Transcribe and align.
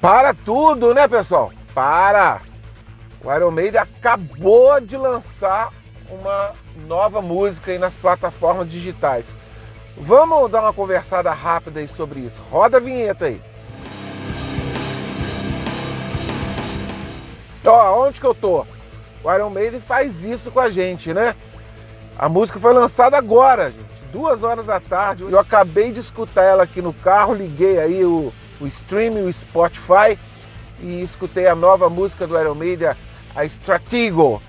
Para 0.00 0.32
tudo, 0.32 0.94
né, 0.94 1.08
pessoal? 1.08 1.52
Para! 1.74 2.40
O 3.22 3.34
Iron 3.34 3.50
Maiden 3.50 3.80
acabou 3.80 4.80
de 4.80 4.96
lançar 4.96 5.72
uma 6.08 6.52
nova 6.86 7.20
música 7.20 7.72
aí 7.72 7.78
nas 7.78 7.96
plataformas 7.96 8.70
digitais. 8.70 9.36
Vamos 9.96 10.50
dar 10.52 10.62
uma 10.62 10.72
conversada 10.72 11.32
rápida 11.32 11.80
aí 11.80 11.88
sobre 11.88 12.20
isso. 12.20 12.40
Roda 12.48 12.76
a 12.76 12.80
vinheta 12.80 13.24
aí. 13.24 13.42
Então, 17.60 18.00
onde 18.00 18.20
que 18.20 18.26
eu 18.26 18.34
tô? 18.36 18.64
O 19.24 19.32
Iron 19.34 19.50
Maiden 19.50 19.80
faz 19.80 20.24
isso 20.24 20.52
com 20.52 20.60
a 20.60 20.70
gente, 20.70 21.12
né? 21.12 21.34
A 22.16 22.28
música 22.28 22.60
foi 22.60 22.72
lançada 22.72 23.18
agora, 23.18 23.72
gente, 23.72 24.04
duas 24.12 24.44
horas 24.44 24.66
da 24.66 24.78
tarde. 24.78 25.24
Eu 25.24 25.40
acabei 25.40 25.90
de 25.90 25.98
escutar 25.98 26.44
ela 26.44 26.62
aqui 26.62 26.80
no 26.80 26.92
carro, 26.92 27.34
liguei 27.34 27.80
aí 27.80 28.04
o, 28.04 28.32
o 28.60 28.66
streaming, 28.66 29.22
o 29.22 29.32
Spotify 29.32 30.18
e 30.80 31.00
escutei 31.00 31.46
a 31.46 31.54
nova 31.54 31.88
música 31.88 32.26
do 32.26 32.38
Iron 32.38 32.54
Maiden, 32.54 32.90
a 33.34 33.44
Stratego. 33.44 34.42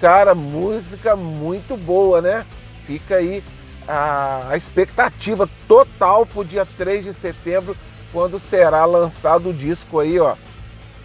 Cara, 0.00 0.34
música 0.34 1.16
muito 1.16 1.76
boa, 1.76 2.20
né? 2.20 2.44
Fica 2.86 3.16
aí 3.16 3.42
a, 3.88 4.48
a 4.50 4.56
expectativa 4.56 5.48
total 5.66 6.26
pro 6.26 6.44
dia 6.44 6.66
3 6.66 7.04
de 7.04 7.14
setembro, 7.14 7.76
quando 8.12 8.38
será 8.38 8.84
lançado 8.84 9.50
o 9.50 9.54
disco 9.54 9.98
aí, 9.98 10.18
ó, 10.18 10.36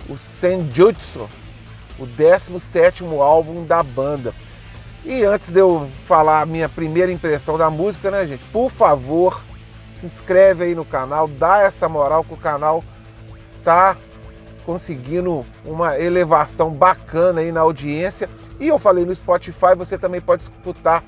o 0.08 0.18
Senjutsu, 0.18 1.30
o 1.98 2.06
17 2.06 3.04
álbum 3.20 3.64
da 3.66 3.82
banda. 3.82 4.34
E 5.06 5.24
antes 5.24 5.52
de 5.52 5.60
eu 5.60 5.90
falar 6.06 6.42
a 6.42 6.46
minha 6.46 6.68
primeira 6.68 7.12
impressão 7.12 7.58
da 7.58 7.70
música, 7.70 8.12
né, 8.12 8.28
gente? 8.28 8.44
Por 8.52 8.70
favor, 8.70 9.42
se 10.00 10.06
inscreve 10.06 10.64
aí 10.64 10.76
no 10.76 10.86
canal, 10.86 11.28
dá 11.28 11.62
essa 11.62 11.90
moral 11.90 12.24
que 12.24 12.34
o 12.34 12.38
canal 12.38 12.84
tá 13.64 13.98
conseguindo 14.66 15.46
uma 15.66 16.00
elevação 16.00 16.72
bacana 16.72 17.42
aí 17.42 17.52
na 17.52 17.62
audiência. 17.62 18.30
E 18.60 18.68
eu 18.68 18.80
falei 18.80 19.06
no 19.06 19.14
Spotify, 19.14 19.76
você 19.76 19.98
também 19.98 20.22
pode 20.22 20.44
escutar 20.44 21.04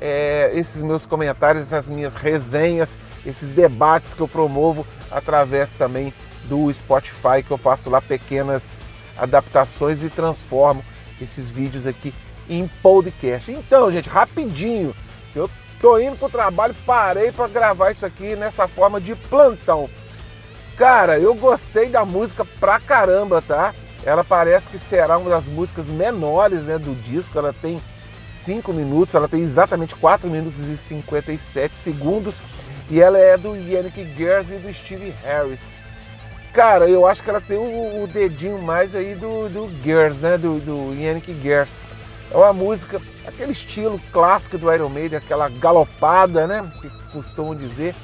é, 0.00 0.50
esses 0.52 0.82
meus 0.82 1.06
comentários, 1.06 1.62
essas 1.62 1.88
minhas 1.88 2.14
resenhas, 2.14 2.98
esses 3.24 3.54
debates 3.54 4.12
que 4.12 4.20
eu 4.20 4.28
promovo 4.28 4.86
através 5.10 5.74
também 5.74 6.12
do 6.44 6.72
Spotify, 6.72 7.42
que 7.46 7.50
eu 7.50 7.58
faço 7.58 7.88
lá 7.88 8.02
pequenas 8.02 8.80
adaptações 9.16 10.02
e 10.02 10.10
transformo 10.10 10.84
esses 11.20 11.48
vídeos 11.50 11.86
aqui 11.86 12.12
em 12.48 12.68
podcast. 12.82 13.50
Então, 13.52 13.90
gente, 13.90 14.08
rapidinho, 14.08 14.94
eu 15.34 15.48
tô 15.84 15.98
indo 15.98 16.16
pro 16.16 16.30
trabalho, 16.30 16.74
parei 16.86 17.30
para 17.30 17.46
gravar 17.46 17.90
isso 17.90 18.06
aqui 18.06 18.34
nessa 18.34 18.66
forma 18.66 18.98
de 18.98 19.14
plantão. 19.14 19.90
Cara, 20.78 21.18
eu 21.18 21.34
gostei 21.34 21.90
da 21.90 22.06
música 22.06 22.42
pra 22.58 22.80
caramba, 22.80 23.42
tá? 23.42 23.74
Ela 24.02 24.24
parece 24.24 24.70
que 24.70 24.78
será 24.78 25.18
uma 25.18 25.28
das 25.28 25.44
músicas 25.44 25.88
menores 25.88 26.64
né, 26.64 26.78
do 26.78 26.94
disco. 27.02 27.38
Ela 27.38 27.52
tem 27.52 27.78
5 28.32 28.72
minutos, 28.72 29.14
ela 29.14 29.28
tem 29.28 29.42
exatamente 29.42 29.94
4 29.96 30.26
minutos 30.30 30.66
e 30.68 30.76
57 30.78 31.76
segundos. 31.76 32.42
E 32.88 32.98
ela 32.98 33.18
é 33.18 33.36
do 33.36 33.54
Yannick 33.54 34.06
Gers 34.16 34.52
e 34.52 34.54
do 34.54 34.72
Steve 34.72 35.14
Harris. 35.22 35.78
Cara, 36.54 36.88
eu 36.88 37.06
acho 37.06 37.22
que 37.22 37.28
ela 37.28 37.42
tem 37.42 37.58
o, 37.58 38.04
o 38.04 38.06
dedinho 38.06 38.56
mais 38.56 38.94
aí 38.94 39.14
do, 39.14 39.50
do 39.50 39.70
Gers, 39.84 40.22
né? 40.22 40.38
Do, 40.38 40.58
do 40.60 40.94
Yannick 40.94 41.38
Gers. 41.42 41.82
É 42.30 42.36
uma 42.36 42.52
música, 42.52 43.00
aquele 43.26 43.52
estilo 43.52 44.00
clássico 44.12 44.58
do 44.58 44.72
Iron 44.72 44.88
Maiden, 44.88 45.18
aquela 45.18 45.48
galopada, 45.48 46.46
né? 46.46 46.70
Que 46.80 46.90
costumam 47.12 47.54
dizer. 47.54 47.94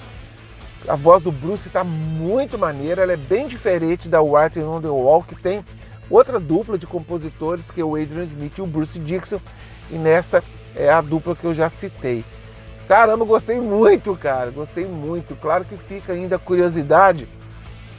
A 0.89 0.97
voz 0.97 1.23
do 1.23 1.31
Bruce 1.31 1.69
está 1.69 1.85
muito 1.85 2.59
maneira, 2.59 3.03
ela 3.03 3.13
é 3.13 3.17
bem 3.17 3.47
diferente 3.47 4.09
da 4.09 4.23
White 4.23 4.61
on 4.61 4.81
the 4.81 4.89
Wall, 4.89 5.23
que 5.23 5.35
tem 5.35 5.65
outra 6.09 6.41
dupla 6.41 6.79
de 6.79 6.87
compositores, 6.87 7.71
que 7.71 7.81
é 7.81 7.85
o 7.85 7.97
Adrian 7.97 8.23
Smith 8.23 8.57
e 8.57 8.63
o 8.63 8.67
Bruce 8.67 8.99
Dixon, 8.99 9.41
e 9.91 9.97
nessa 9.97 10.43
é 10.75 10.91
a 10.91 11.01
dupla 11.01 11.37
que 11.37 11.45
eu 11.45 11.55
já 11.55 11.69
citei. 11.69 12.25
Caramba, 12.89 13.25
gostei 13.25 13.61
muito, 13.61 14.17
cara, 14.17 14.51
gostei 14.51 14.85
muito. 14.87 15.37
Claro 15.37 15.65
que 15.65 15.77
fica 15.77 16.13
ainda 16.13 16.37
a 16.37 16.39
curiosidade 16.41 17.29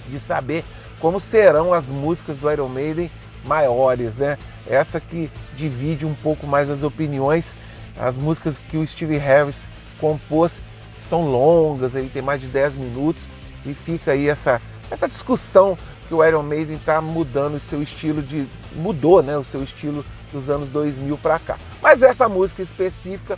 de 0.10 0.20
saber 0.20 0.66
como 1.00 1.20
serão 1.20 1.74
as 1.74 1.90
músicas 1.90 2.38
do 2.38 2.52
Iron 2.52 2.68
Maiden 2.68 3.10
maiores, 3.46 4.18
né? 4.18 4.38
Essa 4.68 5.00
que 5.00 5.32
divide 5.62 6.06
um 6.06 6.16
pouco 6.16 6.48
mais 6.48 6.70
as 6.70 6.82
opiniões. 6.82 7.56
As 8.00 8.18
músicas 8.18 8.58
que 8.58 8.78
o 8.78 8.88
Steve 8.88 9.18
Harris 9.18 9.68
compôs 10.00 10.62
são 11.00 11.26
longas, 11.26 11.96
aí 11.96 12.10
tem 12.10 12.22
mais 12.22 12.42
de 12.42 12.48
10 12.48 12.76
minutos 12.76 13.28
e 13.66 13.74
fica 13.74 14.12
aí 14.12 14.28
essa, 14.28 14.60
essa 14.90 15.08
discussão 15.08 15.78
que 16.08 16.14
o 16.14 16.26
Iron 16.26 16.44
Maiden 16.44 16.78
está 16.78 17.00
mudando 17.00 17.56
o 17.56 17.60
seu 17.60 17.82
estilo 17.82 18.22
de 18.22 18.48
mudou, 18.76 19.22
né, 19.22 19.38
o 19.38 19.44
seu 19.44 19.64
estilo 19.64 20.04
dos 20.32 20.50
anos 20.50 20.70
2000 20.70 21.18
para 21.18 21.38
cá. 21.38 21.58
Mas 21.82 22.02
essa 22.02 22.28
música 22.28 22.62
específica, 22.62 23.38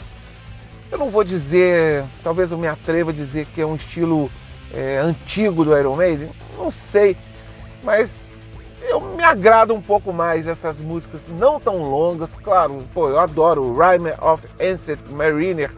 eu 0.92 0.98
não 0.98 1.10
vou 1.10 1.24
dizer, 1.24 2.06
talvez 2.24 2.52
eu 2.52 2.58
me 2.58 2.68
atreva 2.68 3.12
a 3.12 3.14
dizer 3.14 3.46
que 3.48 3.62
é 3.62 3.66
um 3.66 3.76
estilo 3.76 4.30
é, 4.74 4.98
antigo 4.98 5.66
do 5.66 5.78
Iron 5.78 5.96
Maiden, 5.96 6.30
não 6.58 6.72
sei, 6.72 7.18
mas 7.84 8.30
eu 8.90 9.02
me 9.02 9.24
agrada 9.24 9.74
um 9.74 9.82
pouco 9.82 10.12
mais 10.12 10.48
essas 10.48 10.80
músicas 10.80 11.30
não 11.30 11.60
tão 11.60 11.84
longas. 11.84 12.36
Claro, 12.36 12.80
pô, 12.94 13.10
eu 13.10 13.20
adoro 13.20 13.74
Rhyme 13.74 14.14
of 14.22 14.48
Ancient 14.62 15.00
Mariner, 15.10 15.72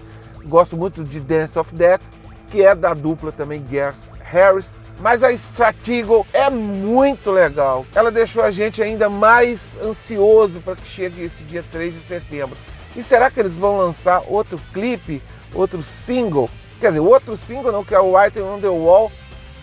gosto 0.45 0.75
muito 0.75 1.03
de 1.03 1.19
Dance 1.19 1.57
of 1.57 1.73
Death, 1.73 2.01
que 2.49 2.61
é 2.61 2.73
da 2.73 2.94
dupla 2.94 3.31
também 3.31 3.63
Gers 3.69 4.11
Harris. 4.23 4.77
Mas 4.99 5.23
a 5.23 5.31
Stratego 5.33 6.25
é 6.31 6.49
muito 6.49 7.29
legal. 7.29 7.85
Ela 7.94 8.09
deixou 8.11 8.41
a 8.44 8.49
gente 8.49 8.81
ainda 8.81 9.09
mais 9.09 9.77
ansioso 9.83 10.61
para 10.61 10.75
que 10.75 10.88
chegue 10.88 11.23
esse 11.23 11.44
dia 11.44 11.63
3 11.69 11.94
de 11.94 11.99
setembro. 11.99 12.57
E 12.95 13.03
será 13.03 13.29
que 13.29 13.39
eles 13.39 13.57
vão 13.57 13.77
lançar 13.77 14.23
outro 14.27 14.57
clipe, 14.71 15.21
outro 15.53 15.83
single? 15.83 16.49
Quer 16.79 16.89
dizer, 16.89 17.01
outro 17.01 17.35
single 17.35 17.71
não, 17.71 17.83
que 17.83 17.94
é 17.94 17.99
o 17.99 18.17
White 18.17 18.39
on 18.39 18.59
the 18.59 18.69
Wall, 18.69 19.11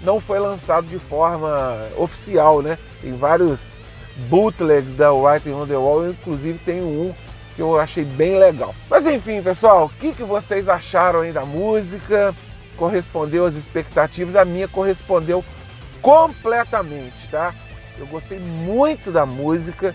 não 0.02 0.20
foi 0.20 0.38
lançado 0.38 0.86
de 0.86 0.98
forma 0.98 1.88
oficial, 1.96 2.62
né? 2.62 2.78
Tem 3.00 3.16
vários 3.16 3.76
bootlegs 4.28 4.94
da 4.94 5.12
White 5.12 5.50
on 5.50 5.66
the 5.66 5.76
Wall, 5.76 6.10
inclusive 6.10 6.58
tem 6.58 6.82
um 6.82 7.14
que 7.54 7.62
eu 7.62 7.78
achei 7.78 8.04
bem 8.04 8.38
legal. 8.38 8.74
Mas 8.88 9.06
enfim, 9.06 9.42
pessoal, 9.42 9.86
o 9.86 9.88
que, 9.88 10.12
que 10.12 10.22
vocês 10.22 10.68
acharam 10.68 11.20
aí 11.20 11.32
da 11.32 11.44
música? 11.44 12.34
Correspondeu 12.76 13.44
às 13.44 13.54
expectativas? 13.54 14.36
A 14.36 14.44
minha 14.44 14.66
correspondeu 14.66 15.44
completamente, 16.00 17.28
tá? 17.30 17.54
Eu 17.98 18.06
gostei 18.06 18.38
muito 18.38 19.10
da 19.12 19.26
música 19.26 19.94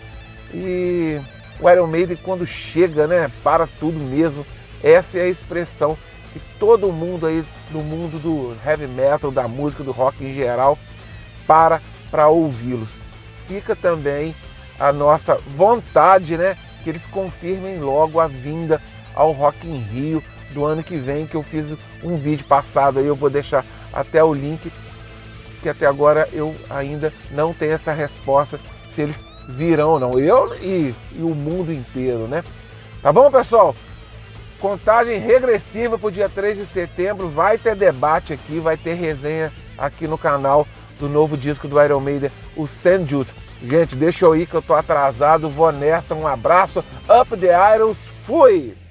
e 0.53 1.19
o 1.59 1.69
Iron 1.69 1.88
Maiden 1.88 2.18
quando 2.18 2.45
chega, 2.45 3.07
né, 3.07 3.31
para 3.44 3.68
tudo 3.79 4.00
mesmo. 4.00 4.45
Essa 4.84 5.19
é 5.19 5.24
a 5.24 5.28
expressão 5.28 5.97
que 6.34 6.40
todo 6.60 6.92
mundo 6.92 7.26
aí 7.26 7.44
do 7.72 7.80
mundo 7.80 8.20
do 8.20 8.56
heavy 8.66 8.88
metal, 8.88 9.32
da 9.32 9.48
música, 9.48 9.84
do 9.84 9.92
rock 9.92 10.24
em 10.24 10.34
geral, 10.34 10.78
para 11.46 11.82
para 12.10 12.30
ouvi-los. 12.30 13.00
Fica 13.48 13.76
também 13.76 14.36
a 14.80 14.92
nossa 14.92 15.36
vontade, 15.48 16.38
né, 16.38 16.58
que 16.84 16.90
eles 16.90 17.06
confirmem 17.06 17.80
logo 17.80 18.20
a 18.20 18.28
vinda 18.28 18.82
ao 19.16 19.32
Rock 19.32 19.68
in 19.68 19.80
Rio 19.80 20.24
do 20.54 20.64
ano 20.64 20.84
que 20.84 20.96
vem, 20.96 21.26
que 21.26 21.36
eu 21.36 21.44
fiz 21.44 21.76
um 22.04 22.18
vídeo 22.18 22.46
passado 22.46 23.00
aí, 23.00 23.06
eu 23.06 23.16
vou 23.16 23.30
deixar 23.30 23.66
até 23.92 24.24
o 24.24 24.34
link, 24.34 24.72
que 25.62 25.70
até 25.70 25.86
agora 25.86 26.30
eu 26.32 26.56
ainda 26.70 27.12
não 27.32 27.54
tenho 27.54 27.74
essa 27.74 27.92
resposta 27.92 28.60
se 28.90 29.02
eles 29.02 29.26
virão 29.50 29.92
ou 29.92 30.00
não. 30.00 30.20
Eu 30.20 30.56
e, 30.56 30.94
e 31.14 31.22
o 31.22 31.34
mundo 31.34 31.74
inteiro, 31.74 32.28
né? 32.28 32.44
Tá 33.02 33.12
bom, 33.12 33.30
pessoal? 33.32 33.76
Contagem 34.59 35.19
regressiva 35.19 35.97
para 35.97 36.07
o 36.07 36.12
dia 36.12 36.28
3 36.28 36.57
de 36.57 36.66
setembro. 36.66 37.29
Vai 37.29 37.57
ter 37.57 37.75
debate 37.75 38.34
aqui, 38.34 38.59
vai 38.59 38.75
ter 38.75 38.95
resenha 38.95 39.51
aqui 39.78 40.07
no 40.07 40.18
canal 40.18 40.68
do 40.97 41.07
novo 41.07 41.38
disco 41.38 41.68
do 41.68 41.81
Iron 41.81 42.00
Maiden, 42.00 42.31
o 42.56 42.66
Senjutsu. 42.66 43.35
Gente, 43.62 43.95
deixa 43.95 44.25
eu 44.25 44.36
ir 44.36 44.48
que 44.48 44.56
eu 44.56 44.62
tô 44.62 44.74
atrasado. 44.74 45.50
Vou 45.50 45.71
nessa. 45.71 46.15
Um 46.15 46.27
abraço. 46.27 46.83
Up 47.09 47.38
the 47.38 47.75
Irons. 47.75 47.98
Fui! 48.24 48.87